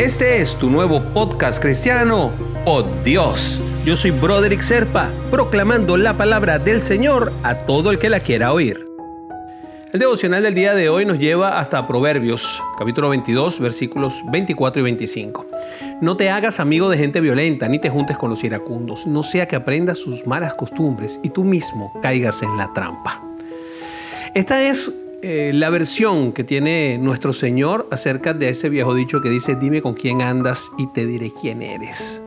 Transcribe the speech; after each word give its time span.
Este 0.00 0.40
es 0.40 0.56
tu 0.56 0.70
nuevo 0.70 1.02
podcast 1.12 1.60
cristiano, 1.60 2.32
Oh 2.64 2.82
Dios. 3.04 3.60
Yo 3.84 3.94
soy 3.94 4.12
Broderick 4.12 4.62
Serpa, 4.62 5.10
proclamando 5.30 5.98
la 5.98 6.16
palabra 6.16 6.58
del 6.58 6.80
Señor 6.80 7.34
a 7.42 7.54
todo 7.66 7.90
el 7.90 7.98
que 7.98 8.08
la 8.08 8.20
quiera 8.20 8.54
oír. 8.54 8.88
El 9.92 10.00
devocional 10.00 10.42
del 10.42 10.54
día 10.54 10.74
de 10.74 10.88
hoy 10.88 11.04
nos 11.04 11.18
lleva 11.18 11.60
hasta 11.60 11.86
Proverbios, 11.86 12.62
capítulo 12.78 13.10
22, 13.10 13.60
versículos 13.60 14.22
24 14.32 14.80
y 14.80 14.84
25. 14.84 15.46
No 16.00 16.16
te 16.16 16.30
hagas 16.30 16.60
amigo 16.60 16.88
de 16.88 16.96
gente 16.96 17.20
violenta, 17.20 17.68
ni 17.68 17.78
te 17.78 17.90
juntes 17.90 18.16
con 18.16 18.30
los 18.30 18.42
iracundos, 18.42 19.06
no 19.06 19.22
sea 19.22 19.46
que 19.46 19.56
aprendas 19.56 19.98
sus 19.98 20.26
malas 20.26 20.54
costumbres 20.54 21.20
y 21.22 21.28
tú 21.28 21.44
mismo 21.44 21.92
caigas 22.00 22.42
en 22.42 22.56
la 22.56 22.72
trampa. 22.72 23.20
Esta 24.34 24.62
es 24.62 24.90
eh, 25.22 25.52
la 25.54 25.68
versión 25.70 26.32
que 26.32 26.44
tiene 26.44 26.98
nuestro 26.98 27.32
Señor 27.32 27.86
acerca 27.90 28.32
de 28.32 28.48
ese 28.48 28.68
viejo 28.68 28.94
dicho 28.94 29.20
que 29.20 29.28
dice, 29.28 29.54
dime 29.54 29.82
con 29.82 29.94
quién 29.94 30.22
andas 30.22 30.70
y 30.78 30.86
te 30.88 31.06
diré 31.06 31.32
quién 31.38 31.62
eres. 31.62 32.22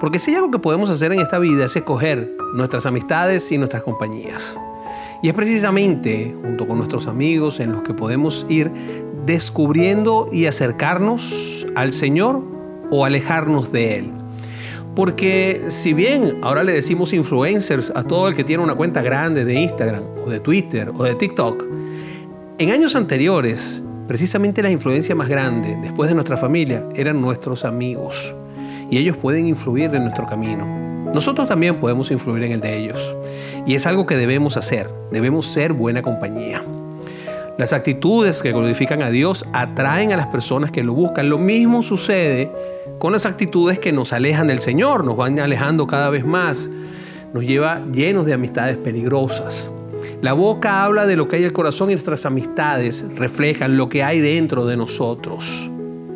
Porque 0.00 0.18
si 0.18 0.34
algo 0.34 0.50
que 0.50 0.58
podemos 0.58 0.90
hacer 0.90 1.12
en 1.12 1.20
esta 1.20 1.38
vida 1.38 1.64
es 1.64 1.74
escoger 1.74 2.30
nuestras 2.54 2.86
amistades 2.86 3.50
y 3.50 3.58
nuestras 3.58 3.82
compañías. 3.82 4.56
Y 5.22 5.28
es 5.28 5.34
precisamente 5.34 6.36
junto 6.40 6.68
con 6.68 6.76
nuestros 6.78 7.06
amigos 7.06 7.58
en 7.58 7.72
los 7.72 7.82
que 7.82 7.94
podemos 7.94 8.46
ir 8.48 8.70
descubriendo 9.24 10.28
y 10.30 10.46
acercarnos 10.46 11.66
al 11.74 11.92
Señor 11.92 12.42
o 12.90 13.04
alejarnos 13.04 13.72
de 13.72 13.98
Él. 13.98 14.12
Porque 14.94 15.64
si 15.68 15.94
bien 15.94 16.38
ahora 16.42 16.62
le 16.62 16.72
decimos 16.72 17.12
influencers 17.12 17.92
a 17.94 18.04
todo 18.04 18.28
el 18.28 18.34
que 18.34 18.44
tiene 18.44 18.62
una 18.62 18.74
cuenta 18.74 19.02
grande 19.02 19.44
de 19.44 19.54
Instagram 19.54 20.04
o 20.24 20.30
de 20.30 20.40
Twitter 20.40 20.92
o 20.94 21.04
de 21.04 21.14
TikTok, 21.14 21.64
en 22.58 22.70
años 22.70 22.96
anteriores, 22.96 23.82
precisamente 24.08 24.62
la 24.62 24.70
influencia 24.70 25.14
más 25.14 25.28
grande 25.28 25.76
después 25.82 26.08
de 26.08 26.14
nuestra 26.14 26.38
familia 26.38 26.86
eran 26.94 27.20
nuestros 27.20 27.66
amigos 27.66 28.34
y 28.90 28.96
ellos 28.96 29.16
pueden 29.18 29.46
influir 29.46 29.94
en 29.94 30.04
nuestro 30.04 30.26
camino. 30.26 30.66
Nosotros 31.12 31.48
también 31.48 31.80
podemos 31.80 32.10
influir 32.10 32.44
en 32.44 32.52
el 32.52 32.60
de 32.62 32.78
ellos 32.78 33.16
y 33.66 33.74
es 33.74 33.86
algo 33.86 34.06
que 34.06 34.16
debemos 34.16 34.56
hacer, 34.56 34.88
debemos 35.10 35.46
ser 35.46 35.74
buena 35.74 36.00
compañía. 36.00 36.62
Las 37.58 37.74
actitudes 37.74 38.42
que 38.42 38.52
glorifican 38.52 39.02
a 39.02 39.10
Dios 39.10 39.44
atraen 39.52 40.12
a 40.12 40.16
las 40.16 40.26
personas 40.26 40.70
que 40.70 40.84
lo 40.84 40.92
buscan. 40.92 41.28
Lo 41.28 41.38
mismo 41.38 41.82
sucede 41.82 42.50
con 42.98 43.12
las 43.12 43.26
actitudes 43.26 43.78
que 43.78 43.92
nos 43.92 44.12
alejan 44.12 44.46
del 44.46 44.60
Señor, 44.60 45.04
nos 45.04 45.16
van 45.16 45.38
alejando 45.40 45.86
cada 45.86 46.10
vez 46.10 46.24
más, 46.24 46.70
nos 47.32 47.44
lleva 47.44 47.80
llenos 47.92 48.24
de 48.24 48.34
amistades 48.34 48.76
peligrosas. 48.76 49.70
La 50.22 50.32
boca 50.32 50.84
habla 50.84 51.06
de 51.06 51.16
lo 51.16 51.28
que 51.28 51.36
hay 51.36 51.42
en 51.42 51.46
el 51.46 51.52
corazón 51.52 51.90
y 51.90 51.92
nuestras 51.92 52.26
amistades 52.26 53.04
reflejan 53.16 53.76
lo 53.76 53.88
que 53.88 54.02
hay 54.02 54.20
dentro 54.20 54.66
de 54.66 54.76
nosotros. 54.76 55.70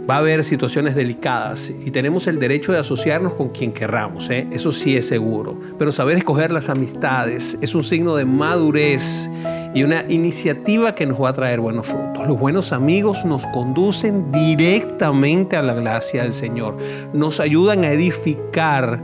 Va 0.08 0.16
a 0.16 0.18
haber 0.18 0.42
situaciones 0.42 0.96
delicadas 0.96 1.72
y 1.84 1.90
tenemos 1.90 2.26
el 2.26 2.40
derecho 2.40 2.72
de 2.72 2.78
asociarnos 2.78 3.34
con 3.34 3.50
quien 3.50 3.72
querramos, 3.72 4.28
¿eh? 4.30 4.48
eso 4.50 4.72
sí 4.72 4.96
es 4.96 5.06
seguro. 5.06 5.56
Pero 5.78 5.92
saber 5.92 6.16
escoger 6.16 6.50
las 6.50 6.68
amistades 6.68 7.56
es 7.60 7.74
un 7.74 7.84
signo 7.84 8.16
de 8.16 8.24
madurez 8.24 9.28
y 9.72 9.84
una 9.84 10.04
iniciativa 10.08 10.94
que 10.94 11.06
nos 11.06 11.22
va 11.22 11.28
a 11.28 11.32
traer 11.32 11.60
buenos 11.60 11.86
frutos. 11.86 12.26
Los 12.26 12.38
buenos 12.38 12.72
amigos 12.72 13.24
nos 13.24 13.46
conducen 13.48 14.32
directamente 14.32 15.56
a 15.56 15.62
la 15.62 15.74
gracia 15.74 16.24
del 16.24 16.32
Señor, 16.32 16.76
nos 17.12 17.38
ayudan 17.38 17.84
a 17.84 17.92
edificar 17.92 19.00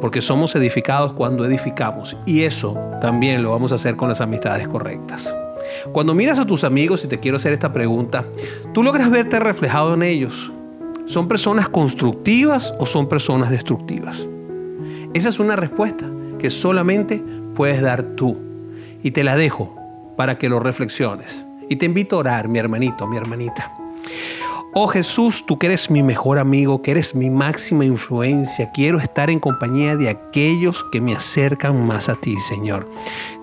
porque 0.00 0.20
somos 0.20 0.54
edificados 0.54 1.12
cuando 1.12 1.44
edificamos 1.44 2.16
y 2.26 2.42
eso 2.42 2.78
también 3.00 3.42
lo 3.42 3.50
vamos 3.50 3.72
a 3.72 3.76
hacer 3.76 3.96
con 3.96 4.08
las 4.08 4.20
amistades 4.20 4.68
correctas. 4.68 5.34
Cuando 5.92 6.14
miras 6.14 6.38
a 6.38 6.46
tus 6.46 6.64
amigos 6.64 7.04
y 7.04 7.08
te 7.08 7.20
quiero 7.20 7.36
hacer 7.36 7.52
esta 7.52 7.72
pregunta, 7.72 8.24
¿tú 8.72 8.82
logras 8.82 9.10
verte 9.10 9.38
reflejado 9.38 9.94
en 9.94 10.02
ellos? 10.02 10.52
¿Son 11.06 11.28
personas 11.28 11.68
constructivas 11.68 12.74
o 12.78 12.86
son 12.86 13.08
personas 13.08 13.50
destructivas? 13.50 14.26
Esa 15.14 15.28
es 15.30 15.40
una 15.40 15.56
respuesta 15.56 16.06
que 16.38 16.50
solamente 16.50 17.22
puedes 17.54 17.80
dar 17.80 18.02
tú 18.02 18.36
y 19.02 19.10
te 19.10 19.24
la 19.24 19.36
dejo 19.36 19.74
para 20.16 20.38
que 20.38 20.48
lo 20.48 20.60
reflexiones. 20.60 21.44
Y 21.68 21.76
te 21.76 21.86
invito 21.86 22.16
a 22.16 22.20
orar, 22.20 22.48
mi 22.48 22.58
hermanito, 22.58 23.06
mi 23.06 23.16
hermanita. 23.16 23.72
Oh 24.74 24.86
Jesús, 24.86 25.44
tú 25.46 25.58
que 25.58 25.66
eres 25.66 25.90
mi 25.90 26.02
mejor 26.02 26.38
amigo, 26.38 26.82
que 26.82 26.90
eres 26.90 27.14
mi 27.14 27.30
máxima 27.30 27.86
influencia, 27.86 28.70
quiero 28.70 28.98
estar 28.98 29.30
en 29.30 29.40
compañía 29.40 29.96
de 29.96 30.10
aquellos 30.10 30.84
que 30.92 31.00
me 31.00 31.14
acercan 31.14 31.86
más 31.86 32.08
a 32.08 32.16
ti, 32.16 32.36
Señor. 32.36 32.86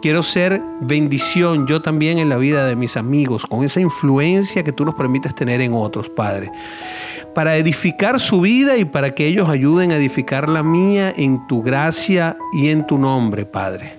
Quiero 0.03 0.21
ser 0.21 0.61
bendición 0.81 1.65
yo 1.65 1.81
también 1.81 2.19
en 2.19 2.29
la 2.29 2.37
vida 2.37 2.65
de 2.65 2.75
mis 2.75 2.95
amigos, 2.95 3.45
con 3.47 3.65
esa 3.65 3.81
influencia 3.81 4.63
que 4.63 4.71
tú 4.71 4.85
nos 4.85 4.93
permites 4.93 5.33
tener 5.33 5.61
en 5.61 5.73
otros, 5.73 6.09
Padre, 6.09 6.51
para 7.33 7.57
edificar 7.57 8.19
su 8.19 8.41
vida 8.41 8.77
y 8.77 8.85
para 8.85 9.15
que 9.15 9.25
ellos 9.25 9.49
ayuden 9.49 9.91
a 9.91 9.97
edificar 9.97 10.47
la 10.47 10.61
mía 10.61 11.11
en 11.17 11.45
tu 11.47 11.63
gracia 11.63 12.37
y 12.53 12.69
en 12.69 12.85
tu 12.85 12.99
nombre, 12.99 13.45
Padre. 13.45 13.93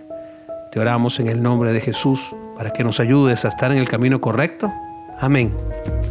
Te 0.70 0.78
oramos 0.78 1.18
en 1.18 1.28
el 1.28 1.42
nombre 1.42 1.72
de 1.72 1.80
Jesús 1.80 2.34
para 2.56 2.72
que 2.72 2.84
nos 2.84 3.00
ayudes 3.00 3.44
a 3.44 3.48
estar 3.48 3.72
en 3.72 3.78
el 3.78 3.88
camino 3.88 4.20
correcto. 4.20 4.72
Amén. 5.20 5.50